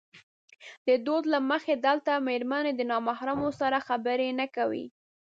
[0.87, 4.85] د دود له مخې دلته مېرمنې د نامحرمو سره خبرې نه کوي.